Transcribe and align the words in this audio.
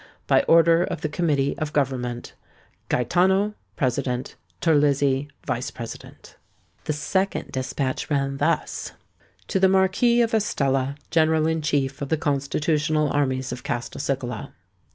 "By 0.25 0.41
order 0.47 0.83
of 0.83 1.01
the 1.01 1.09
Committee 1.09 1.55
of 1.59 1.73
Government— 1.73 2.33
"GAETANO, 2.89 3.53
President. 3.75 4.35
TERLIZZI, 4.59 5.27
Vice 5.45 5.69
President." 5.69 6.37
The 6.85 6.93
second 6.93 7.51
despatch 7.51 8.09
ran 8.09 8.37
thus:— 8.37 8.93
"TO 9.47 9.59
THE 9.59 9.69
MARQUIS 9.69 10.23
OF 10.23 10.33
ESTELLA, 10.33 10.95
GENERAL 11.11 11.45
IN 11.45 11.61
CHIEF 11.61 12.01
OF 12.01 12.09
THE 12.09 12.17
CONSTITUTIONAL 12.17 13.11
ARMIES 13.11 13.51
OF 13.51 13.61
CASTELCICALA. 13.63 14.51